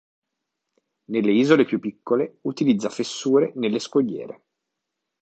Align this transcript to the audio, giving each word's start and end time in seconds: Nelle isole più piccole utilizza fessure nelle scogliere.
Nelle 1.11 1.31
isole 1.31 1.63
più 1.63 1.79
piccole 1.79 2.39
utilizza 2.45 2.89
fessure 2.89 3.51
nelle 3.57 3.77
scogliere. 3.77 4.45